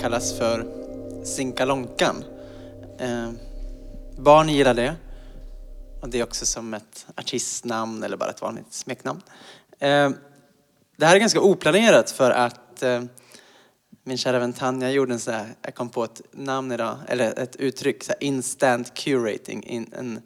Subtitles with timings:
[0.00, 0.66] kallas för
[1.24, 2.24] Sinkalonkan.
[2.98, 3.30] Eh,
[4.18, 4.94] barn gillar det.
[6.02, 9.22] Och det är också som ett artistnamn eller bara ett vanligt smeknamn.
[9.78, 10.10] Eh,
[10.96, 13.02] det här är ganska oplanerat för att eh,
[14.04, 17.38] min kära vän Tanja gjorde en så här, jag kom på ett namn idag, eller
[17.38, 20.20] ett uttryck, så här, instant curating, in, en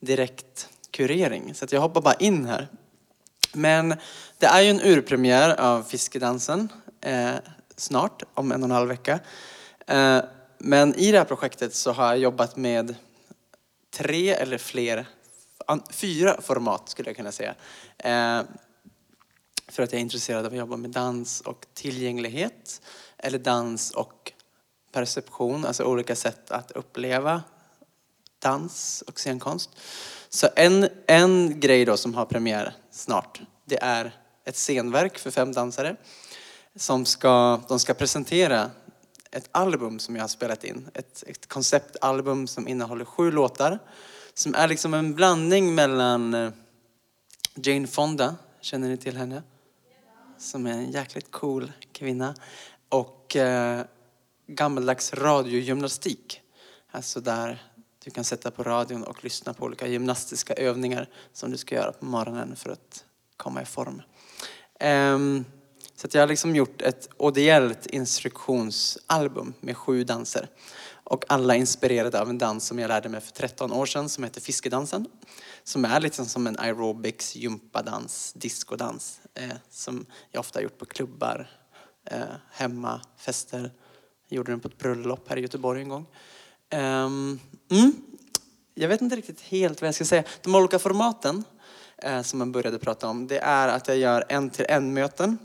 [0.00, 1.54] direkt kurering.
[1.54, 2.68] Så att jag hoppar bara in här.
[3.52, 3.94] Men
[4.38, 6.68] det är ju en urpremiär av Fiskedansen
[7.00, 7.34] eh,
[7.76, 9.20] snart, om en och en halv vecka.
[9.86, 10.20] Eh,
[10.58, 12.94] men i det här projektet så har jag jobbat med
[13.94, 15.06] tre eller fler,
[15.90, 17.54] fyra format skulle jag kunna säga.
[17.98, 18.42] Eh,
[19.68, 22.82] för att jag är intresserad av att jobba med dans och tillgänglighet.
[23.18, 24.32] Eller dans och
[24.92, 27.42] perception, alltså olika sätt att uppleva
[28.38, 29.70] dans och scenkonst.
[30.28, 35.52] Så en, en grej då som har premiär snart, det är ett scenverk för fem
[35.52, 35.96] dansare.
[36.76, 38.70] Som ska, de ska presentera
[39.30, 40.90] ett album som jag har spelat in.
[40.94, 43.78] Ett, ett konceptalbum som innehåller sju låtar.
[44.34, 46.50] Som är liksom en blandning mellan eh,
[47.54, 49.42] Jane Fonda, känner ni till henne?
[50.38, 52.34] Som är en jäkligt cool kvinna.
[52.88, 53.84] Och eh,
[54.46, 56.40] gammaldags radiogymnastik.
[56.90, 57.62] Alltså där
[58.04, 61.92] du kan sätta på radion och lyssna på olika gymnastiska övningar som du ska göra
[61.92, 63.04] på morgonen för att
[63.36, 64.02] komma i form.
[64.80, 65.44] Um,
[66.10, 70.48] så jag har liksom gjort ett ideellt instruktionsalbum med sju danser.
[71.04, 74.24] Och alla inspirerade av en dans som jag lärde mig för 13 år sedan som
[74.24, 75.06] heter Fiskedansen.
[75.64, 79.20] Som är liksom som en aerobics, gympadans, diskodans.
[79.34, 81.50] Eh, som jag ofta har gjort på klubbar,
[82.04, 82.18] eh,
[82.50, 83.72] hemma, fester.
[84.28, 86.06] Jag gjorde den på ett bröllop här i Göteborg en gång.
[86.72, 87.92] Um, mm,
[88.74, 90.24] jag vet inte riktigt helt vad jag ska säga.
[90.42, 91.44] De olika formaten
[91.98, 95.38] eh, som man började prata om, det är att jag gör en till en möten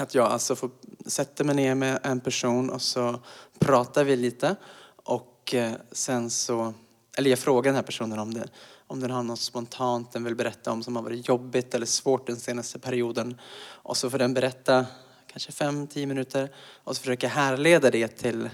[0.00, 0.70] att jag alltså får
[1.06, 3.20] sätta mig ner med en person och så
[3.58, 4.56] pratar vi lite.
[4.96, 6.74] Och eh, sen så,
[7.16, 8.48] eller jag frågar den här personen om, det,
[8.86, 12.26] om den har något spontant den vill berätta om som har varit jobbigt eller svårt
[12.26, 13.40] den senaste perioden.
[13.62, 14.86] Och så får den berätta
[15.26, 18.50] kanske fem, tio minuter och så försöker jag härleda det till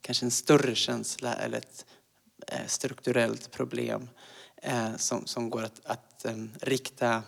[0.00, 1.86] kanske en större känsla eller ett
[2.46, 4.08] eh, strukturellt problem
[4.62, 6.26] eh, som, som går att, att
[6.60, 7.22] rikta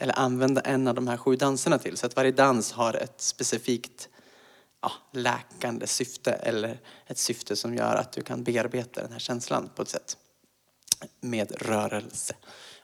[0.00, 1.96] eller använda en av de här sju danserna till.
[1.96, 4.08] Så att varje dans har ett specifikt
[4.80, 9.70] ja, läkande syfte eller ett syfte som gör att du kan bearbeta den här känslan
[9.74, 10.16] på ett sätt
[11.20, 12.34] med rörelse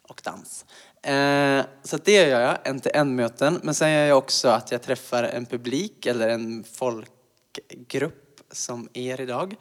[0.02, 0.64] och dans.
[1.02, 3.60] Eh, så det gör jag, en till en möten.
[3.62, 9.20] Men sen gör jag också att jag träffar en publik eller en folkgrupp som er
[9.20, 9.56] idag.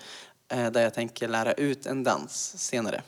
[0.47, 3.03] Eh, där jag tänker lära ut en dans senare.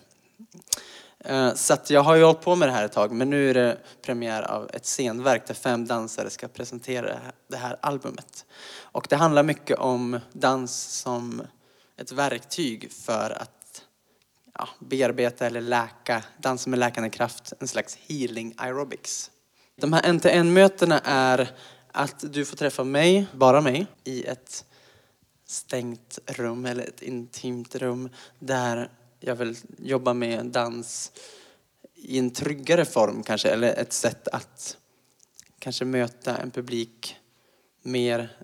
[1.25, 3.53] Eh, så jag har ju hållit på med det här ett tag men nu är
[3.53, 8.45] det premiär av ett scenverk där fem dansare ska presentera det här albumet.
[8.81, 11.41] Och det handlar mycket om dans som
[11.97, 13.83] ett verktyg för att
[14.53, 19.31] ja, bearbeta eller läka, dansa med läkande kraft, en slags healing aerobics.
[19.75, 21.51] De här en-till-en-mötena är
[21.91, 24.65] att du får träffa mig, bara mig, i ett
[25.45, 28.09] stängt rum eller ett intimt rum
[28.39, 31.11] där jag vill jobba med dans
[31.95, 34.77] i en tryggare form kanske, eller ett sätt att
[35.59, 37.15] kanske möta en publik
[37.81, 38.37] mer,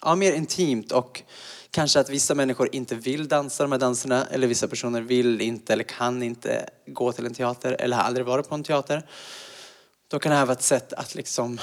[0.00, 1.22] ja, mer intimt och
[1.70, 5.72] kanske att vissa människor inte vill dansa de här danserna eller vissa personer vill inte
[5.72, 9.06] eller kan inte gå till en teater eller har aldrig varit på en teater.
[10.08, 11.60] Då kan det här vara ett sätt att liksom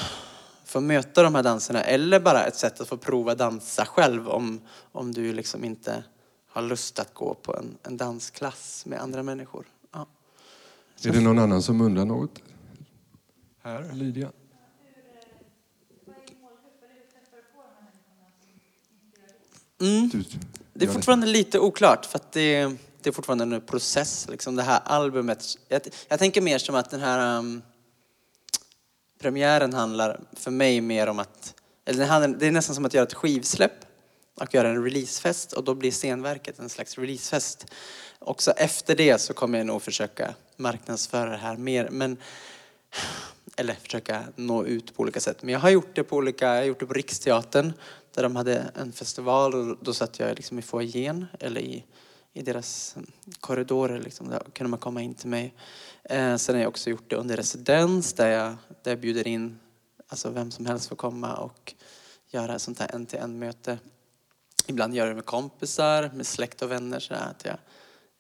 [0.66, 4.62] få möta de här danserna eller bara ett sätt att få prova dansa själv om,
[4.92, 6.04] om du liksom inte
[6.58, 9.66] har lust att gå på en, en dansklass med andra människor.
[9.92, 10.08] Ja.
[11.04, 12.40] Är det någon annan som undrar något?
[13.62, 14.32] Här, Lydia.
[19.82, 20.10] Mm.
[20.74, 24.28] Det är fortfarande lite oklart för att det, det är fortfarande en process.
[24.30, 25.58] Liksom det här albumet.
[25.68, 27.62] Jag, jag tänker mer som att den här um,
[29.20, 31.54] premiären handlar för mig mer om att,
[31.86, 33.87] eller det är nästan som att göra ett skivsläpp
[34.42, 37.66] och göra en releasefest och då blir scenverket en slags releasefest.
[38.20, 41.90] Också efter det så kommer jag nog försöka marknadsföra det här mer.
[41.92, 42.18] Men,
[43.58, 45.44] eller försöka nå ut på olika sätt.
[45.44, 47.74] Men jag har gjort det på olika, jag har gjort det på Riksteatern
[48.14, 51.86] där de hade en festival och då satt jag liksom i foajén eller i,
[52.34, 52.96] i deras
[53.40, 54.00] korridorer.
[54.00, 55.54] Liksom, där kunde man komma in till mig.
[56.04, 59.60] Eh, sen har jag också gjort det under residens där jag, där jag bjuder in
[60.08, 61.74] alltså vem som helst får komma och
[62.30, 63.78] göra sånt här en-till-en-möte
[64.68, 67.00] Ibland gör jag det med kompisar, med släkt och vänner.
[67.00, 67.58] Så att jag,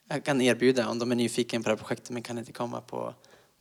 [0.08, 2.82] jag kan erbjuda, om de är nyfikna på det här projektet men kan inte komma
[2.82, 3.14] på,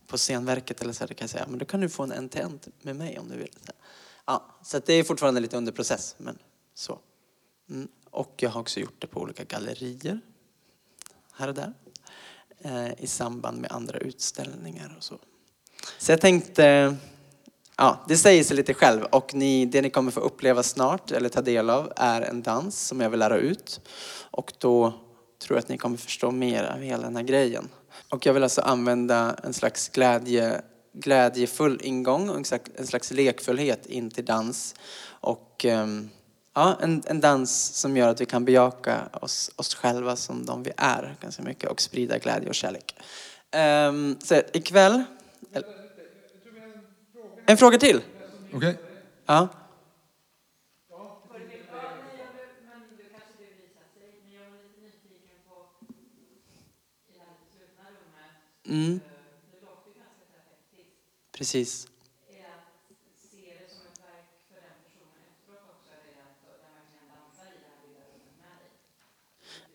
[0.07, 2.59] på scenverket eller så, här, kan jag säga, men då kan du få en NTN
[2.81, 3.53] med mig om du vill.
[3.65, 3.71] Så,
[4.25, 6.37] ja, så det är fortfarande lite under process, men
[6.73, 6.99] så.
[7.69, 7.87] Mm.
[8.09, 10.19] Och jag har också gjort det på olika gallerier
[11.33, 11.73] här och där
[12.59, 15.19] eh, i samband med andra utställningar och så.
[15.97, 16.95] Så jag tänkte,
[17.77, 21.29] ja, det säger sig lite själv och ni, det ni kommer få uppleva snart eller
[21.29, 23.81] ta del av är en dans som jag vill lära ut.
[24.31, 24.93] Och då
[25.41, 27.69] tror jag att ni kommer förstå mer av hela den här grejen.
[28.09, 30.61] Och jag vill alltså använda en slags glädje,
[30.93, 34.75] glädjefull ingång och en slags lekfullhet in till dans.
[35.09, 36.09] Och ehm,
[36.55, 40.63] ja, en, en dans som gör att vi kan bejaka oss, oss själva som de
[40.63, 42.95] vi är ganska mycket och sprida glädje och kärlek.
[43.89, 45.03] Um, så ikväll...
[47.49, 48.01] En fråga till?
[48.51, 48.57] Okej.
[48.57, 48.75] Okay.
[49.25, 49.47] Ja.
[58.65, 58.99] Mm.
[61.31, 61.87] Precis.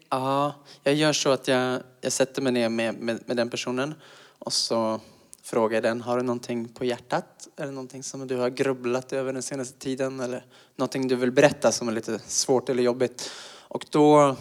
[0.08, 3.94] Ja, jag gör så att jag, jag sätter mig ner med, med, med, den personen
[4.38, 5.00] och så
[5.42, 7.48] fråga den, har du någonting på hjärtat?
[7.56, 10.20] Är det någonting som du har grubblat över den senaste tiden?
[10.20, 10.44] Eller
[10.76, 13.30] någonting du vill berätta som är lite svårt eller jobbigt?
[13.68, 14.36] Och då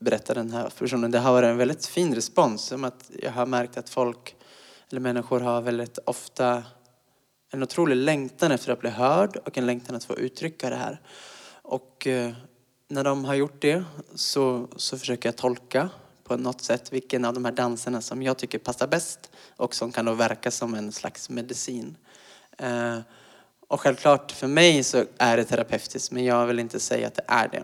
[0.00, 2.62] berättar den här personen, det har varit en väldigt fin respons.
[2.62, 4.36] Som att jag har märkt att folk,
[4.90, 6.64] eller människor har väldigt ofta
[7.52, 11.00] en otrolig längtan efter att bli hörd och en längtan att få uttrycka det här.
[11.62, 12.32] Och eh,
[12.88, 15.90] när de har gjort det så, så försöker jag tolka
[16.26, 19.92] på något sätt vilken av de här danserna som jag tycker passar bäst och som
[19.92, 21.96] kan då verka som en slags medicin.
[22.58, 22.98] Eh,
[23.68, 27.24] och självklart för mig så är det terapeutiskt men jag vill inte säga att det
[27.26, 27.62] är det.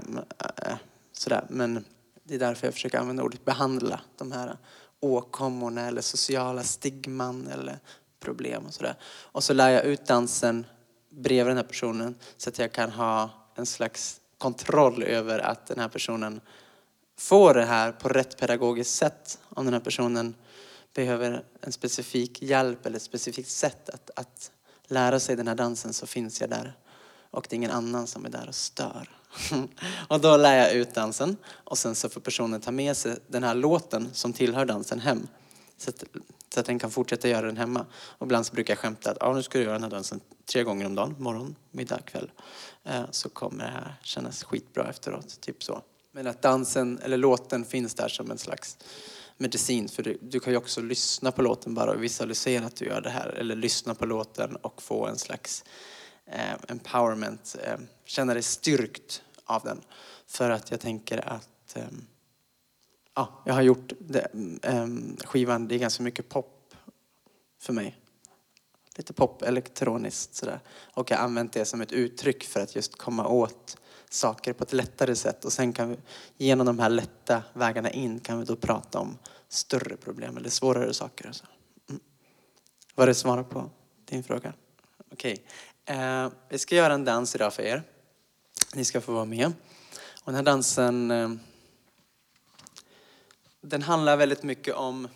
[0.67, 0.77] Eh,
[1.13, 1.45] sådär.
[1.49, 1.85] Men
[2.25, 4.57] det är därför jag försöker använda ordet behandla de här
[5.01, 7.79] åkommorna eller sociala stigman eller
[8.21, 8.95] problem och sådär.
[9.05, 10.67] Och så lär jag ut dansen
[11.11, 15.79] bredvid den här personen så att jag kan ha en slags kontroll över att den
[15.79, 16.41] här personen
[17.19, 19.39] få det här på rätt pedagogiskt sätt.
[19.49, 20.35] Om den här personen
[20.95, 24.51] behöver en specifik hjälp eller ett specifikt sätt att, att
[24.87, 26.77] lära sig den här dansen så finns jag där.
[27.31, 29.11] Och det är ingen annan som är där och stör.
[30.09, 33.45] och då lär jag ut dansen och sen så får personen ta med sig den
[33.45, 35.29] här låten som tillhör dansen hem.
[35.77, 36.05] Så att,
[36.55, 37.87] så att den kan fortsätta göra den hemma.
[37.93, 40.21] Och ibland så brukar jag skämta att ah, nu ska du göra den här dansen
[40.53, 42.31] tre gånger om dagen, morgon, middag, kväll.
[42.85, 45.83] Eh, så kommer det här kännas skitbra efteråt, typ så.
[46.15, 48.79] Men att dansen eller låten finns där som en slags
[49.37, 49.89] medicin.
[49.89, 53.01] För du, du, kan ju också lyssna på låten bara och visualisera att du gör
[53.01, 53.29] det här.
[53.29, 55.65] Eller lyssna på låten och få en slags
[56.27, 57.57] eh, empowerment.
[57.65, 59.81] Eh, känna dig styrkt av den.
[60.27, 61.85] För att jag tänker att eh,
[63.15, 64.29] ja, jag har gjort det,
[64.63, 64.87] eh,
[65.25, 66.75] skivan, det är ganska mycket pop
[67.61, 67.99] för mig.
[68.97, 70.61] Lite pop, elektroniskt sådär.
[70.95, 73.77] Och jag har använt det som ett uttryck för att just komma åt
[74.13, 75.45] saker på ett lättare sätt.
[75.45, 75.97] Och sen kan vi,
[76.37, 79.19] genom de här lätta vägarna in kan vi då prata om
[79.49, 81.29] större problem eller svårare saker.
[81.29, 81.45] Och så.
[81.89, 82.01] Mm.
[82.95, 83.71] Var det svar på
[84.05, 84.53] din fråga?
[85.13, 85.47] Okej.
[85.85, 85.97] Okay.
[85.97, 87.83] Eh, vi ska göra en dans idag för er.
[88.75, 89.53] Ni ska få vara med.
[90.25, 91.31] Och den här dansen eh,
[93.61, 95.09] den handlar väldigt mycket om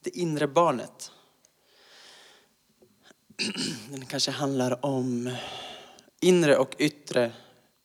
[0.00, 1.12] det inre barnet.
[3.90, 5.36] Den kanske handlar om
[6.20, 7.32] inre och yttre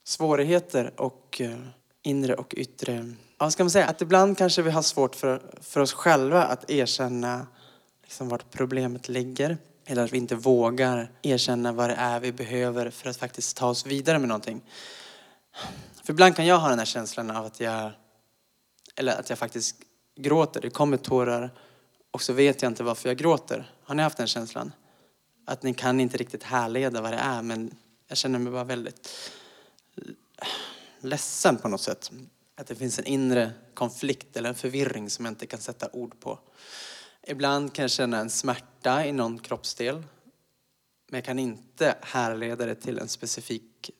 [0.06, 1.58] svårigheter och eh,
[2.02, 3.14] inre och yttre...
[3.38, 6.70] Ja, ska man säga att ibland kanske vi har svårt för, för oss själva att
[6.72, 7.48] erkänna
[8.04, 9.58] liksom vart problemet ligger.
[9.86, 13.68] Eller att vi inte vågar erkänna vad det är vi behöver för att faktiskt ta
[13.68, 14.62] oss vidare med någonting.
[16.04, 17.92] För ibland kan jag ha den här känslan av att jag,
[18.96, 19.76] eller att jag faktiskt
[20.16, 20.62] gråter.
[20.62, 21.54] Det kommer tårar
[22.12, 23.72] och så vet jag inte varför jag gråter.
[23.84, 24.72] Har ni haft den känslan?
[25.46, 27.76] Att ni kan inte riktigt härleda vad det är men
[28.08, 29.10] jag känner mig bara väldigt
[31.00, 32.12] ledsen på något sätt.
[32.56, 36.20] Att det finns en inre konflikt eller en förvirring som jag inte kan sätta ord
[36.20, 36.40] på.
[37.28, 39.96] Ibland kan jag känna en smärta i någon kroppsdel.
[41.08, 43.92] Men jag kan inte härleda det till en specifik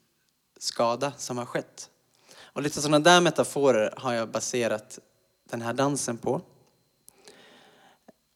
[0.60, 1.90] skada som har skett.
[2.38, 5.00] Och lite sådana där metaforer har jag baserat
[5.50, 6.42] den här dansen på.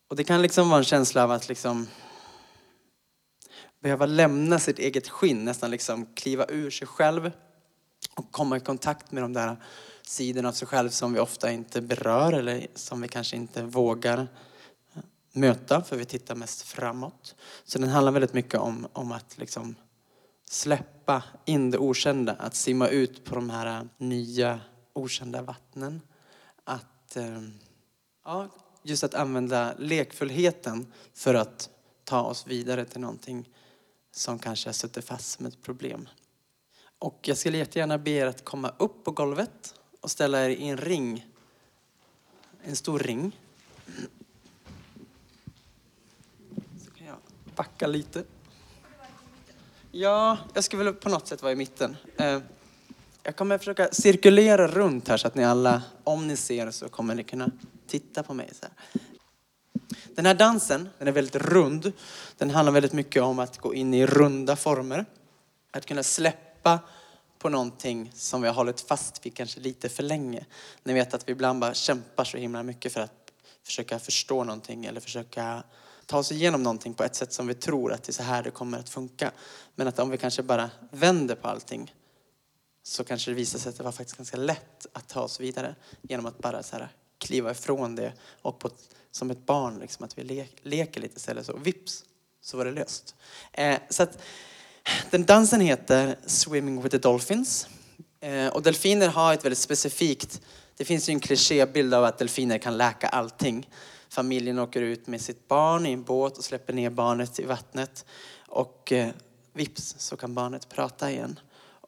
[0.07, 1.87] Och det kan liksom vara en känsla av att liksom
[3.79, 7.31] behöva lämna sitt eget skinn, nästan liksom kliva ur sig själv
[8.15, 9.57] och komma i kontakt med de där
[10.01, 14.17] sidorna av sig själv som vi ofta inte berör eller som vi kanske inte vågar
[14.93, 15.01] eh,
[15.31, 17.35] möta för vi tittar mest framåt.
[17.63, 19.75] Så den handlar väldigt mycket om, om att liksom
[20.49, 24.59] släppa in det okända, att simma ut på de här eh, nya
[24.93, 26.01] okända vattnen.
[26.63, 27.41] Att, eh,
[28.25, 28.47] ja,
[28.83, 31.69] just att använda lekfullheten för att
[32.03, 33.49] ta oss vidare till någonting
[34.11, 36.07] som kanske sitter fast som ett problem.
[36.99, 40.67] Och jag skulle jättegärna be er att komma upp på golvet och ställa er i
[40.67, 41.27] en ring.
[42.63, 43.39] En stor ring.
[46.85, 47.15] Så kan jag
[47.55, 48.23] backa lite.
[49.91, 51.97] Ja, jag ska väl på något sätt vara i mitten.
[52.17, 52.39] Eh,
[53.23, 57.15] jag kommer försöka cirkulera runt här så att ni alla, om ni ser så kommer
[57.15, 57.51] ni kunna
[57.87, 58.49] titta på mig.
[58.53, 59.01] Så här.
[60.15, 61.91] Den här dansen, den är väldigt rund.
[62.37, 65.05] Den handlar väldigt mycket om att gå in i runda former.
[65.71, 66.48] Att kunna släppa
[67.39, 70.45] på någonting som vi har hållit fast vid kanske lite för länge.
[70.83, 73.31] Ni vet att vi ibland bara kämpar så himla mycket för att
[73.63, 75.63] försöka förstå någonting eller försöka
[76.05, 78.43] ta oss igenom någonting på ett sätt som vi tror att det är så här
[78.43, 79.31] det kommer att funka.
[79.75, 81.93] Men att om vi kanske bara vänder på allting
[82.83, 85.75] så kanske det visar sig att det var faktiskt ganska lätt att ta oss vidare
[86.01, 88.69] genom att bara så här kliva ifrån det och på
[89.11, 92.05] som ett barn liksom att vi le, leker lite istället så vips
[92.41, 93.15] så var det löst.
[93.51, 94.21] Eh, så att
[95.09, 97.67] den dansen heter Swimming with the Dolphins
[98.21, 100.41] eh, och delfiner har ett väldigt specifikt,
[100.77, 103.69] det finns ju en klichébild av att delfiner kan läka allting.
[104.09, 108.05] Familjen åker ut med sitt barn i en båt och släpper ner barnet i vattnet
[108.47, 109.09] och eh,
[109.53, 111.39] vips så kan barnet prata igen.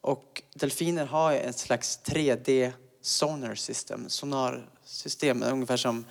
[0.01, 6.05] Och delfiner har ett slags 3D sonar system, sonarsystem, ungefär som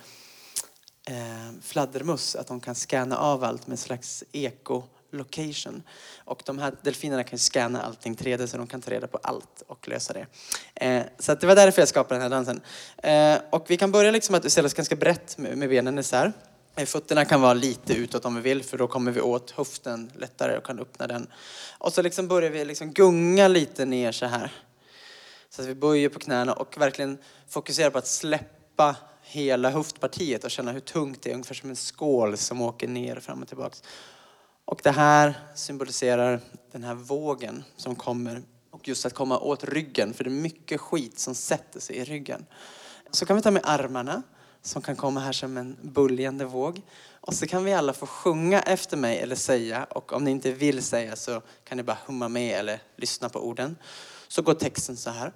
[1.07, 4.83] eh, fladdermöss, att de kan scanna av allt med en slags eko.
[5.11, 5.83] Location.
[6.25, 9.63] Och de här delfinerna kan scanna allting 3D så de kan ta reda på allt
[9.67, 10.25] och lösa det.
[10.75, 12.61] Eh, så att det var därför jag skapade den här dansen.
[12.97, 15.99] Eh, och vi kan börja liksom att vi ställer oss ganska brett med, med benen
[15.99, 16.33] isär.
[16.75, 20.11] Eh, fötterna kan vara lite utåt om vi vill för då kommer vi åt höften
[20.15, 21.27] lättare och kan öppna den.
[21.77, 24.51] Och så liksom börjar vi liksom gunga lite ner så här.
[25.49, 27.17] Så att vi böjer på knäna och verkligen
[27.49, 31.75] fokuserar på att släppa hela höftpartiet och känna hur tungt det är, ungefär som en
[31.75, 33.83] skål som åker ner fram och tillbaks.
[34.71, 36.39] Och det här symboliserar
[36.71, 40.81] den här vågen som kommer och just att komma åt ryggen för det är mycket
[40.81, 42.45] skit som sätter sig i ryggen.
[43.11, 44.23] Så kan vi ta med armarna
[44.61, 46.81] som kan komma här som en buljande våg.
[47.21, 50.51] Och så kan vi alla få sjunga efter mig eller säga och om ni inte
[50.51, 53.77] vill säga så kan ni bara humma med eller lyssna på orden.
[54.27, 55.31] Så går texten så här.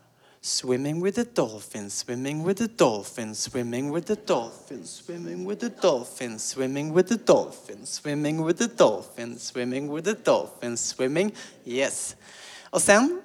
[0.47, 5.69] Swimming with the dolphins, swimming with the dolphins, swimming with the dolphins, swimming with the
[5.81, 11.31] dolphins, swimming with the dolphins, swimming with the dolphins, swimming with the dolphins, swimming.
[11.63, 12.15] Yes.
[12.63, 13.21] Och sen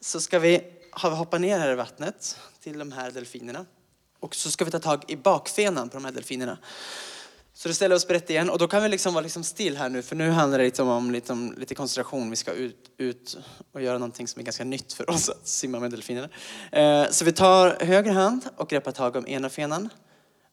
[0.00, 3.66] så ska vi hoppa ner här i vattnet till de här delfinerna.
[4.20, 6.58] Och så ska vi ta tag i bakfenan på de här delfinerna.
[7.56, 9.76] Så då ställer vi oss brett igen och då kan vi liksom vara liksom still
[9.76, 12.30] här nu för nu handlar det liksom om lite, om lite koncentration.
[12.30, 13.36] Vi ska ut, ut
[13.72, 16.28] och göra någonting som är ganska nytt för oss att simma med delfinerna.
[16.72, 19.88] Eh, så vi tar höger hand och greppar tag om ena fenan.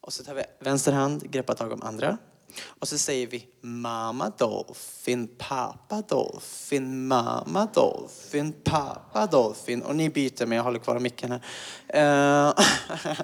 [0.00, 2.18] Och så tar vi vänster hand, greppar tag om andra.
[2.66, 9.82] Och så säger vi mamma dolphin, pappa dolphin, mamma dolphin, pappa dolphin.
[9.82, 11.40] Och ni byter men jag håller kvar micken här.
[11.88, 12.54] Eh,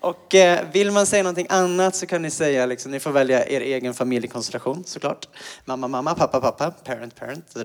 [0.00, 3.48] och eh, vill man säga någonting annat så kan ni säga, liksom, ni får välja
[3.48, 5.28] er egen familjekonstellation såklart.
[5.64, 7.56] Mamma, mamma, pappa, pappa, parent, parent.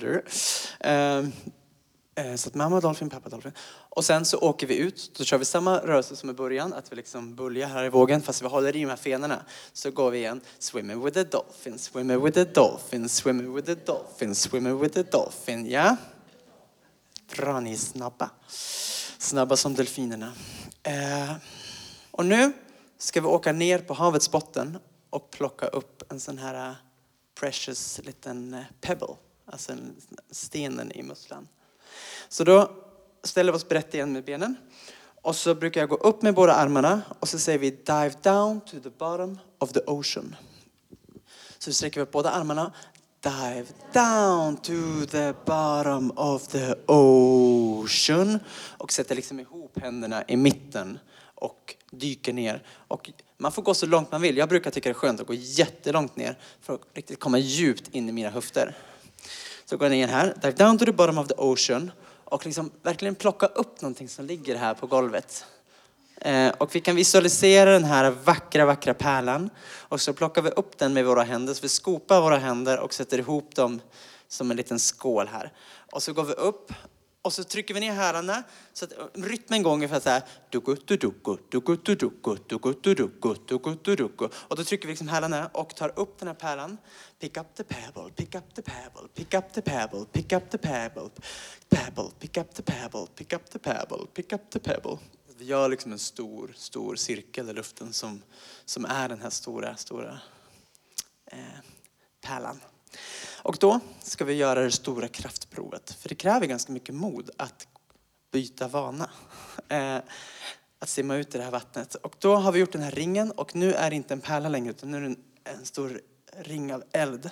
[0.80, 1.24] Eh,
[2.16, 3.52] Eh, så att mamma dolphin, pappa dolphin.
[3.90, 5.12] Och sen så åker vi ut.
[5.18, 6.74] Då kör vi samma rörelse som i början.
[6.74, 9.46] Att vi liksom böljar här i vågen fast vi håller i de här fenorna.
[9.74, 10.42] Så går vi igen.
[10.60, 15.04] Swimming with the dolphin, swimming with the dolphin, swimming with the dolphin, swimming with the
[15.04, 15.70] dolphin.
[15.70, 15.98] Ja?
[17.36, 18.30] Bra, ni är snabba.
[19.18, 20.34] Snabba som delfinerna.
[20.84, 21.34] Eh,
[22.12, 22.54] Och nu
[22.98, 24.78] ska vi åka ner på havets botten
[25.10, 26.76] och plocka upp en sån här eh,
[27.40, 29.16] precious liten eh, pebble.
[29.46, 29.74] Alltså
[30.32, 31.48] stenen i musslan.
[32.30, 32.72] Så då
[33.24, 34.56] ställer vi oss brett igen med benen.
[35.22, 38.62] Och så brukar jag gå upp med båda armarna och så säger vi dive down
[38.62, 40.36] to the bottom of the ocean.
[41.58, 42.72] Så vi sträcker vi upp båda armarna.
[43.22, 48.40] Dive down to the bottom of the ocean.
[48.78, 51.00] Och sätter liksom ihop händerna i mitten
[51.36, 52.64] och dyker ner.
[52.88, 54.38] Och man får gå så långt man vill.
[54.38, 57.88] Jag brukar tycka det är skönt att gå jättelångt ner för att riktigt komma djupt
[57.88, 58.76] in i mina höfter.
[59.66, 61.92] Så går ni ner här, dive down to the bottom of the ocean
[62.24, 65.46] och liksom verkligen plocka upp någonting som ligger här på golvet.
[66.22, 70.78] Eh, och vi kan visualisera den här vackra, vackra pärlan och så plockar vi upp
[70.78, 73.82] den med våra händer, så vi skopar våra händer och sätter ihop dem
[74.28, 75.52] som en liten skål här.
[75.92, 76.74] Och så går vi upp
[77.26, 80.24] och så trycker vi ner hälarna så att eh, rytmen går ungefär så här.
[84.48, 86.78] Och då trycker vi liksom hälarna och tar upp den här pärlan.
[87.20, 90.58] Pick up the pebble, pick up the pebble, pick up the pebble, pick up the
[90.58, 91.10] pebble,
[91.70, 94.98] pebble, pick up the pebble, pick up the pebble, pick up the pebble.
[95.38, 98.22] Vi gör liksom en stor, stor cirkel i luften som,
[98.66, 100.20] som är den här stora, stora
[101.32, 101.38] eh,
[102.22, 102.60] pärlan.
[103.46, 105.98] Och då ska vi göra det stora kraftprovet.
[106.00, 107.68] För det kräver ganska mycket mod att
[108.32, 109.10] byta vana.
[109.70, 109.98] Eh,
[110.80, 111.96] att simma ut i det här vattnet.
[111.96, 114.50] Och då har vi gjort den här ringen och nu är det inte en pärla
[114.50, 116.02] längre utan nu är det en, en stor
[116.38, 117.30] ring av eld.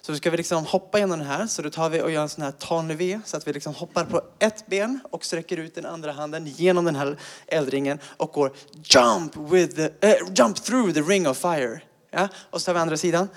[0.00, 1.46] Så då ska vi liksom hoppa genom den här.
[1.46, 4.04] Så då tar vi och gör en sån här tanlevé så att vi liksom hoppar
[4.04, 8.52] på ett ben och sträcker ut den andra handen genom den här eldringen och går
[8.84, 11.80] jump with the, uh, jump through the ring of fire.
[12.10, 12.28] Ja?
[12.50, 13.28] Och så tar vi andra sidan.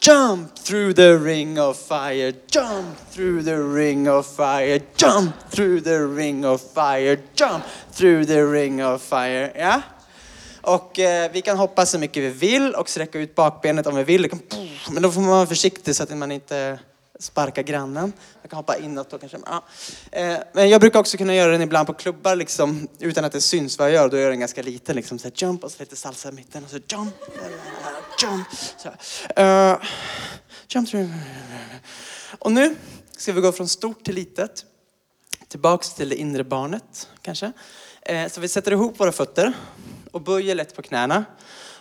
[0.00, 5.98] Jump through the ring of fire, jump through the ring of fire, jump through the
[5.98, 9.52] ring of fire, jump through the ring of fire.
[9.58, 9.82] Ja?
[10.60, 14.04] Och eh, vi kan hoppa så mycket vi vill och sträcka ut bakbenet om vi
[14.04, 14.30] vill.
[14.90, 16.78] Men då får man vara försiktig så att man inte
[17.24, 18.12] Sparka grannen.
[18.42, 19.38] Man kan hoppa inåt då kanske.
[19.46, 19.64] Ja.
[20.12, 23.40] Eh, men jag brukar också kunna göra den ibland på klubbar liksom, utan att det
[23.40, 24.08] syns vad jag gör.
[24.08, 24.96] Då gör jag den ganska liten.
[24.96, 27.14] Liksom, så här, jump och så lite salsa i mitten och så jump.
[28.22, 28.46] Jump.
[28.76, 28.88] Så
[29.42, 29.76] uh,
[30.68, 31.12] jump.
[32.38, 32.76] Och nu
[33.16, 34.64] ska vi gå från stort till litet.
[35.48, 37.52] Tillbaks till det inre barnet kanske.
[38.02, 39.52] Eh, så vi sätter ihop våra fötter
[40.10, 41.24] och böjer lätt på knäna.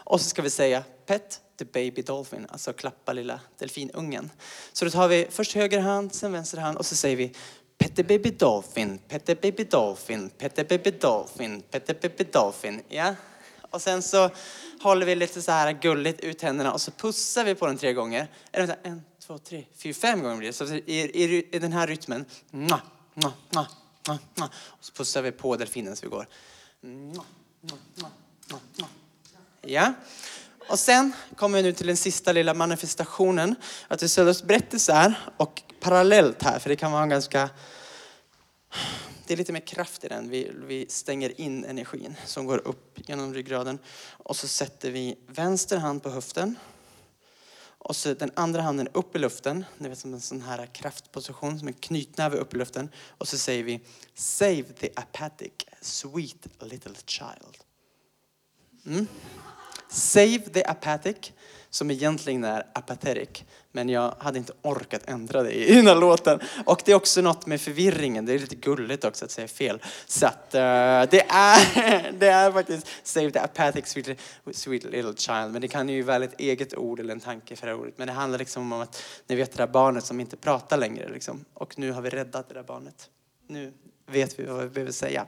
[0.06, 4.32] Och så ska vi säga pet the baby dolphin, alltså klappa lilla delfinungen.
[4.74, 7.34] Så då tar vi först höger hand, sen vänster hand och så säger vi
[7.78, 12.24] Pet the baby dolphin, pet the baby dolphin, pet the baby dolphin, pet the baby
[12.32, 12.82] dolphin.
[12.88, 13.16] Ja?
[13.62, 14.30] Och sen så
[14.82, 17.94] håller vi lite så här gulligt ut händerna och så pussar vi på den tre
[17.94, 18.28] gånger.
[18.52, 20.54] Eller vänta, en, två, tre, fyra, fem gånger blir det.
[20.54, 22.26] Så i, i, i den här rytmen.
[24.70, 26.28] Och så pussar vi på delfinen så vi går.
[29.63, 29.93] Ja.
[30.67, 33.55] Och sen kommer vi nu till den sista lilla manifestationen.
[33.88, 37.49] Att vi ställer oss brett isär och parallellt här, för det kan vara en ganska...
[39.28, 40.30] Det är lite mer kraft i den.
[40.30, 43.80] Vi, vi stänger in energin som går upp genom ryggraden.
[44.12, 46.56] Och så sätter vi vänster hand på höften.
[47.78, 51.60] Och så den andra handen upp i luften, ni vet som en sån här kraftposition,
[51.60, 52.89] som en knytnäve upp i luften.
[53.17, 53.80] Och så säger vi
[54.13, 57.58] Save the apathic, sweet little child.
[58.86, 59.08] Mm.
[59.89, 61.32] Save the apathic,
[61.69, 63.43] som egentligen är apathetic.
[63.76, 66.39] Men jag hade inte orkat ändra det i den här låten.
[66.65, 68.26] Och det är också något med förvirringen.
[68.26, 69.82] Det är lite gulligt också att säga fel.
[70.08, 74.19] Så att uh, det, är, det är faktiskt Save the apathic sweet,
[74.52, 75.52] sweet little child.
[75.52, 77.98] Men det kan ju vara ett eget ord eller en tanke för det ordet.
[77.98, 81.10] Men det handlar liksom om att ni vet det där barnet som inte pratar längre.
[81.10, 81.46] Liksom.
[81.54, 83.10] Och nu har vi räddat det där barnet.
[83.48, 83.74] Nu
[84.06, 85.26] vet vi vad vi behöver säga.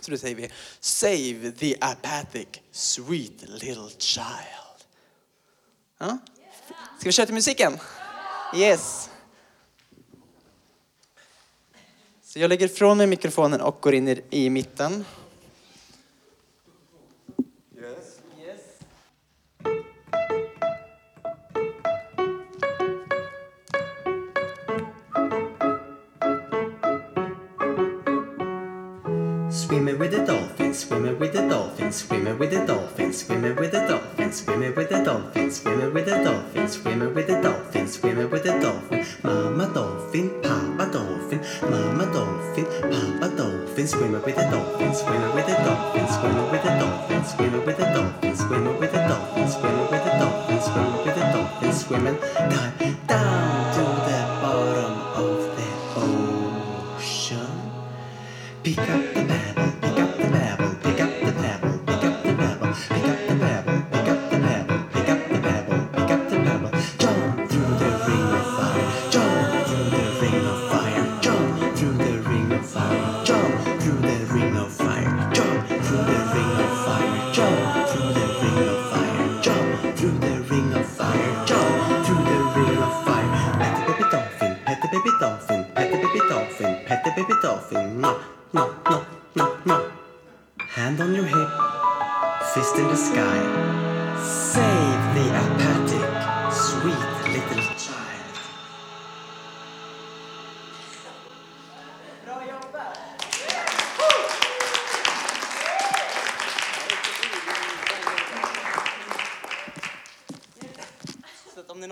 [0.00, 4.84] Så då säger vi Save the apathic sweet little child.
[5.98, 6.18] Ja?
[6.98, 7.78] Ska vi köra till musiken?
[8.56, 9.10] Yes.
[12.22, 15.04] Så jag lägger ifrån mig mikrofonen och går in i, i mitten.
[29.70, 33.86] Swimming with the dolphins, swimming with the dolphins, swimming with the dolphins, swimming with the
[33.86, 38.42] dolphins, swimming with the dolphins, swimming with the dolphins, swimming with the dolphins, swimming with
[38.42, 39.06] the dolphin.
[39.22, 45.54] Mama dolphin, Papa dolphin, Mama dolphin, Papa dolphin, swimming with the dolphins, swimming with the
[45.62, 50.02] dolphins, swimming with the dolphins, swimming with the dolphins, swimming with the dolphins, swimming with
[50.02, 52.18] the dolphins, swimming with the dolphins, swimming
[52.50, 53.59] down, down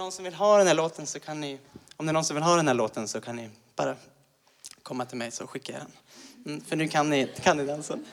[0.09, 1.59] någon som vill ha den här låten så kan ni,
[1.97, 3.94] om det är någon som vill ha den här låten så kan ni bara
[4.83, 5.90] komma till mig så skickar jag den.
[6.47, 8.05] Mm, för nu kan ni, kan ni dansen.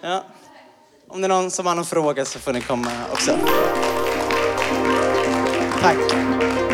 [0.00, 0.24] Ja.
[1.06, 3.38] Om det är någon som har någon fråga så får ni komma också.
[5.80, 6.67] Tack.